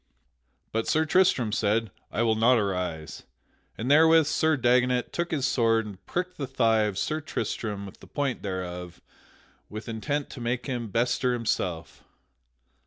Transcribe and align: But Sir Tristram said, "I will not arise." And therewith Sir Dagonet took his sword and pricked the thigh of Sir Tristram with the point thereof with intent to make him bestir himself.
But 0.71 0.87
Sir 0.87 1.05
Tristram 1.05 1.51
said, 1.51 1.91
"I 2.11 2.23
will 2.23 2.33
not 2.33 2.57
arise." 2.57 3.21
And 3.77 3.91
therewith 3.91 4.25
Sir 4.25 4.57
Dagonet 4.57 5.13
took 5.13 5.29
his 5.29 5.45
sword 5.45 5.85
and 5.85 6.03
pricked 6.07 6.37
the 6.39 6.47
thigh 6.47 6.85
of 6.85 6.97
Sir 6.97 7.21
Tristram 7.21 7.85
with 7.85 7.99
the 7.99 8.07
point 8.07 8.41
thereof 8.41 8.99
with 9.69 9.87
intent 9.87 10.31
to 10.31 10.41
make 10.41 10.65
him 10.65 10.87
bestir 10.87 11.33
himself. 11.33 12.03